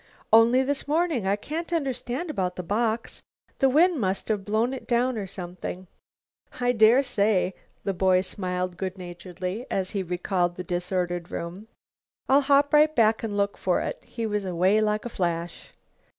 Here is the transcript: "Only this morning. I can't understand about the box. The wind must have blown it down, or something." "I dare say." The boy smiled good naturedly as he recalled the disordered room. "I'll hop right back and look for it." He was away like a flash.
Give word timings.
"Only 0.33 0.63
this 0.63 0.87
morning. 0.87 1.27
I 1.27 1.35
can't 1.35 1.71
understand 1.71 2.31
about 2.31 2.55
the 2.55 2.63
box. 2.63 3.21
The 3.59 3.69
wind 3.69 3.99
must 4.01 4.29
have 4.29 4.43
blown 4.43 4.73
it 4.73 4.87
down, 4.87 5.15
or 5.15 5.27
something." 5.27 5.85
"I 6.59 6.71
dare 6.71 7.03
say." 7.03 7.53
The 7.83 7.93
boy 7.93 8.21
smiled 8.21 8.77
good 8.77 8.97
naturedly 8.97 9.67
as 9.69 9.91
he 9.91 10.01
recalled 10.01 10.55
the 10.55 10.63
disordered 10.63 11.29
room. 11.29 11.67
"I'll 12.27 12.41
hop 12.41 12.73
right 12.73 12.95
back 12.95 13.21
and 13.21 13.37
look 13.37 13.59
for 13.59 13.79
it." 13.79 14.01
He 14.03 14.25
was 14.25 14.43
away 14.43 14.81
like 14.81 15.05
a 15.05 15.09
flash. 15.09 15.71